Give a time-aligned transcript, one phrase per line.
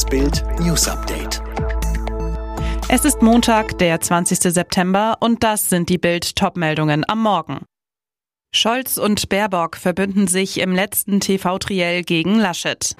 [0.00, 1.42] Das Bild News Update.
[2.88, 4.38] Es ist Montag, der 20.
[4.38, 7.66] September und das sind die Bild Topmeldungen am Morgen.
[8.50, 12.96] Scholz und Baerbock verbünden sich im letzten TV-Triell gegen Laschet.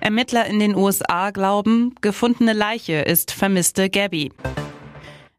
[0.00, 4.30] Ermittler in den USA glauben, gefundene Leiche ist vermisste Gabby.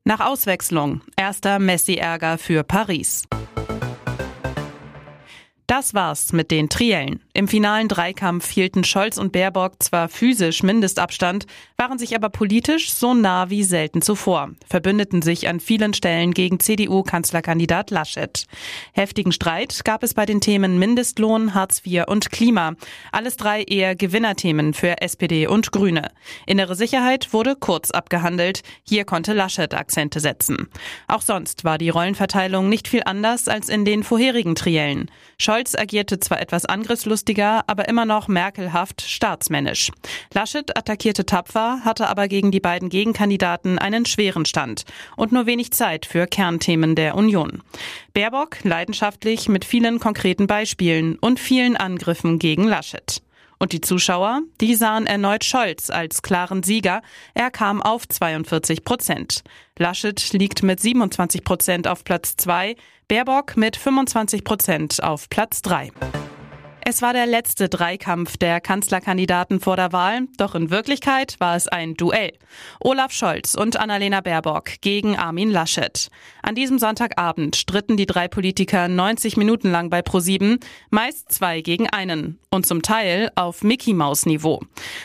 [0.03, 3.25] Nach Auswechslung erster Messi-Ärger für Paris.
[5.67, 7.21] Das war's mit den Triellen.
[7.33, 11.45] Im finalen Dreikampf hielten Scholz und Baerbock zwar physisch Mindestabstand,
[11.77, 16.59] waren sich aber politisch so nah wie selten zuvor, verbündeten sich an vielen Stellen gegen
[16.59, 18.45] CDU-Kanzlerkandidat Laschet.
[18.91, 22.73] Heftigen Streit gab es bei den Themen Mindestlohn, Hartz IV und Klima.
[23.13, 26.11] Alles drei eher Gewinnerthemen für SPD und Grüne.
[26.45, 28.61] Innere Sicherheit wurde kurz abgehandelt.
[28.83, 30.67] Hier konnte Laschet Akzente setzen.
[31.07, 35.09] Auch sonst war die Rollenverteilung nicht viel anders als in den vorherigen Triellen.
[35.37, 36.65] Scholz agierte zwar etwas
[37.21, 39.91] angriffslustiger, aber immer noch merkelhaft staatsmännisch.
[40.33, 45.71] Laschet attackierte tapfer, hatte aber gegen die beiden Gegenkandidaten einen schweren Stand und nur wenig
[45.71, 47.61] Zeit für Kernthemen der Union.
[48.13, 53.21] Baerbock leidenschaftlich mit vielen konkreten Beispielen und vielen Angriffen gegen Laschet.
[53.59, 57.03] Und die Zuschauer, die sahen erneut Scholz als klaren Sieger.
[57.35, 59.43] Er kam auf 42 Prozent.
[59.77, 62.75] Laschet liegt mit 27 Prozent auf Platz zwei,
[63.07, 65.91] Baerbock mit 25 Prozent auf Platz drei.
[66.83, 71.67] Es war der letzte Dreikampf der Kanzlerkandidaten vor der Wahl, doch in Wirklichkeit war es
[71.67, 72.31] ein Duell.
[72.79, 76.09] Olaf Scholz und Annalena Baerbock gegen Armin Laschet.
[76.41, 81.87] An diesem Sonntagabend stritten die drei Politiker 90 Minuten lang bei ProSieben, meist zwei gegen
[81.87, 84.59] einen und zum Teil auf Mickey Maus Niveau.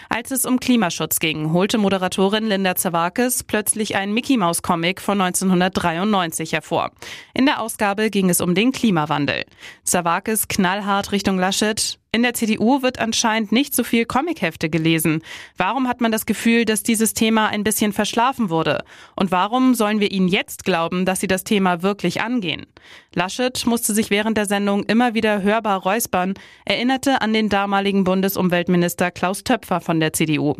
[0.08, 5.20] Als es um Klimaschutz ging, holte Moderatorin Linda Zawakis plötzlich einen Mickey Maus Comic von
[5.20, 6.90] 1993 hervor.
[7.34, 9.44] In der Ausgabe ging es um den Klimawandel.
[9.84, 15.20] Zawakis knallhart Richtung Laschet Laschet, in der CDU wird anscheinend nicht so viel Comichefte gelesen.
[15.56, 18.84] Warum hat man das Gefühl, dass dieses Thema ein bisschen verschlafen wurde?
[19.16, 22.66] Und warum sollen wir ihnen jetzt glauben, dass sie das Thema wirklich angehen?
[23.14, 26.34] Laschet musste sich während der Sendung immer wieder hörbar räuspern,
[26.64, 30.54] erinnerte an den damaligen Bundesumweltminister Klaus Töpfer von der CDU.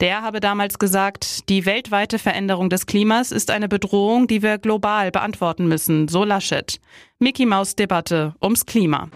[0.00, 5.10] Der habe damals gesagt, die weltweite Veränderung des Klimas ist eine Bedrohung, die wir global
[5.10, 6.80] beantworten müssen, so Laschet.
[7.18, 9.10] Mickey Maus Debatte ums Klima.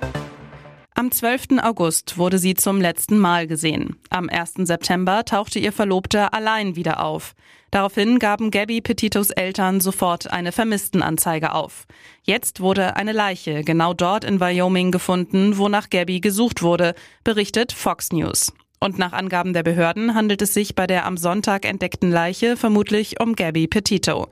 [0.99, 1.59] Am 12.
[1.63, 3.99] August wurde sie zum letzten Mal gesehen.
[4.09, 4.55] Am 1.
[4.61, 7.35] September tauchte ihr Verlobter allein wieder auf.
[7.71, 11.85] Daraufhin gaben Gabby Petitos Eltern sofort eine Vermisstenanzeige auf.
[12.23, 18.11] Jetzt wurde eine Leiche genau dort in Wyoming gefunden, wonach Gabby gesucht wurde, berichtet Fox
[18.11, 18.55] News.
[18.79, 23.21] Und nach Angaben der Behörden handelt es sich bei der am Sonntag entdeckten Leiche vermutlich
[23.21, 24.29] um Gabby Petito.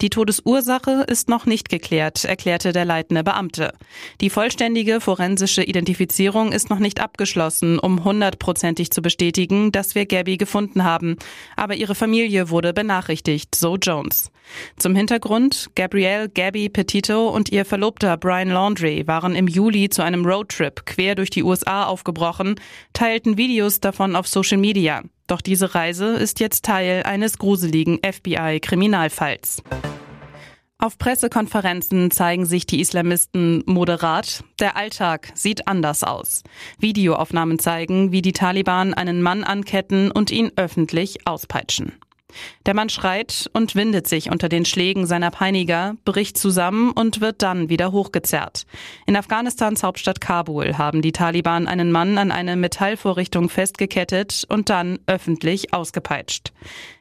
[0.00, 3.72] Die Todesursache ist noch nicht geklärt, erklärte der leitende Beamte.
[4.20, 10.36] Die vollständige forensische Identifizierung ist noch nicht abgeschlossen, um hundertprozentig zu bestätigen, dass wir Gabby
[10.36, 11.16] gefunden haben.
[11.56, 14.30] Aber ihre Familie wurde benachrichtigt, so Jones.
[14.76, 20.24] Zum Hintergrund, Gabrielle Gabby Petito und ihr Verlobter Brian Laundrie waren im Juli zu einem
[20.24, 22.54] Roadtrip quer durch die USA aufgebrochen,
[22.92, 25.02] teilten Videos davon auf Social Media.
[25.26, 29.62] Doch diese Reise ist jetzt Teil eines gruseligen FBI-Kriminalfalls.
[30.80, 34.44] Auf Pressekonferenzen zeigen sich die Islamisten moderat.
[34.60, 36.44] Der Alltag sieht anders aus.
[36.78, 41.94] Videoaufnahmen zeigen, wie die Taliban einen Mann anketten und ihn öffentlich auspeitschen.
[42.66, 47.42] Der Mann schreit und windet sich unter den Schlägen seiner Peiniger, bricht zusammen und wird
[47.42, 48.66] dann wieder hochgezerrt.
[49.06, 54.98] In Afghanistans Hauptstadt Kabul haben die Taliban einen Mann an eine Metallvorrichtung festgekettet und dann
[55.06, 56.52] öffentlich ausgepeitscht.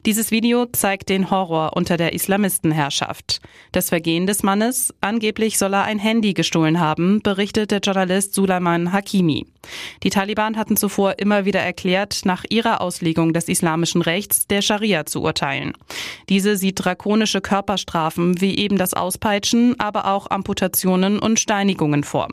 [0.06, 3.42] Dieses Video zeigt den Horror unter der Islamistenherrschaft.
[3.74, 8.94] Das Vergehen des Mannes, angeblich soll er ein Handy gestohlen haben, berichtet der Journalist Sulaiman
[8.94, 9.48] Hakimi.
[10.04, 15.06] Die Taliban hatten zuvor immer wieder erklärt, nach ihrer Auslegung des islamischen Rechts der Scharia
[15.06, 15.74] zu urteilen.
[16.30, 22.30] Diese sieht drakonische Körperstrafen wie eben das Auspeitschen, aber auch Amputationen und Steinigungen vor.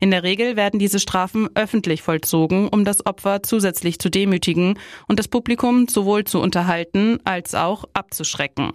[0.00, 4.78] In der Regel werden diese Strafen öffentlich vollzogen, um das Opfer zusätzlich zu demütigen
[5.08, 8.72] und das Publikum sowohl zu unterhalten als auch abzuschrecken.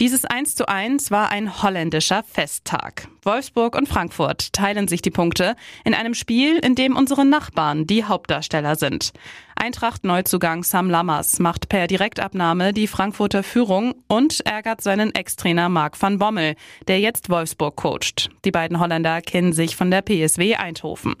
[0.00, 3.06] Dieses 1 zu 1 war ein holländischer Festtag.
[3.22, 8.04] Wolfsburg und Frankfurt teilen sich die Punkte in einem Spiel, in dem unsere Nachbarn die
[8.04, 9.12] Hauptdarsteller sind.
[9.56, 16.18] Eintracht-Neuzugang Sam Lammers macht per Direktabnahme die Frankfurter Führung und ärgert seinen Ex-Trainer Marc van
[16.18, 16.54] Bommel,
[16.88, 18.30] der jetzt Wolfsburg coacht.
[18.46, 21.14] Die beiden Holländer kennen sich von der PSW Eindhoven.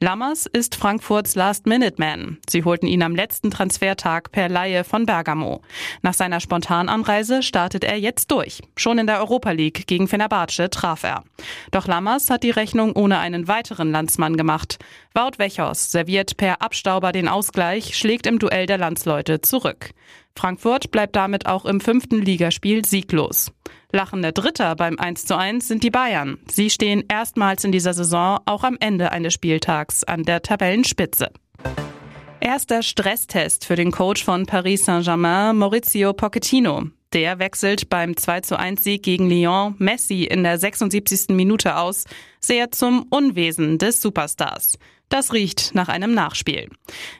[0.00, 2.38] Lammers ist Frankfurts Last-Minute-Man.
[2.48, 5.60] Sie holten ihn am letzten Transfertag per Laie von Bergamo.
[6.00, 8.62] Nach seiner Spontananreise startet er jetzt jetzt durch.
[8.76, 11.24] Schon in der Europa League gegen Fenerbahce traf er.
[11.72, 14.78] Doch Lammers hat die Rechnung ohne einen weiteren Landsmann gemacht.
[15.14, 19.90] Wout Wechhorst serviert per Abstauber den Ausgleich, schlägt im Duell der Landsleute zurück.
[20.36, 23.52] Frankfurt bleibt damit auch im fünften Ligaspiel sieglos.
[23.90, 26.38] Lachende Dritter beim 1:1 sind die Bayern.
[26.48, 31.30] Sie stehen erstmals in dieser Saison auch am Ende eines Spieltags an der Tabellenspitze.
[32.40, 36.88] Erster Stresstest für den Coach von Paris Saint-Germain, Maurizio Pochettino.
[37.14, 41.28] Der wechselt beim 2 1 Sieg gegen Lyon Messi in der 76.
[41.28, 42.06] Minute aus,
[42.46, 44.78] sehr zum Unwesen des Superstars.
[45.10, 46.68] Das riecht nach einem Nachspiel.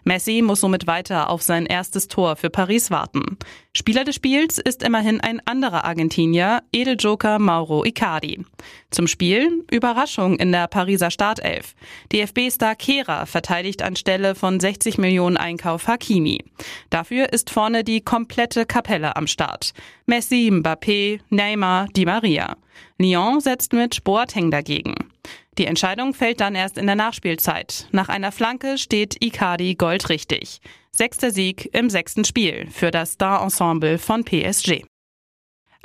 [0.02, 3.38] Messi muss somit weiter auf sein erstes Tor für Paris warten.
[3.72, 8.44] Spieler des Spiels ist immerhin ein anderer Argentinier, Edeljoker Mauro Icardi.
[8.90, 11.74] Zum Spiel Überraschung in der Pariser Startelf.
[12.12, 16.42] DFB-Star Kehra verteidigt anstelle von 60 Millionen Einkauf Hakimi.
[16.90, 19.72] Dafür ist vorne die komplette Kapelle am Start.
[20.06, 22.56] Messi, Mbappé, Neymar, Di Maria.
[22.98, 25.13] Lyon setzt mit Boateng dagegen.
[25.58, 27.86] Die Entscheidung fällt dann erst in der Nachspielzeit.
[27.92, 30.58] Nach einer Flanke steht Icardi goldrichtig.
[30.90, 34.84] Sechster Sieg im sechsten Spiel für das Star-Ensemble von PSG.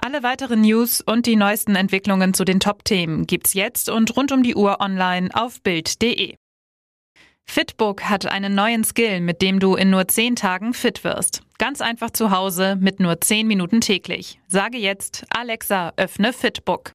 [0.02, 4.44] Alle weiteren News und die neuesten Entwicklungen zu den Top-Themen gibt's jetzt und rund um
[4.44, 6.36] die Uhr online auf Bild.de.
[7.46, 11.42] Fitbook hat einen neuen Skill, mit dem du in nur 10 Tagen fit wirst.
[11.58, 14.40] Ganz einfach zu Hause mit nur 10 Minuten täglich.
[14.48, 16.94] Sage jetzt, Alexa, öffne Fitbook.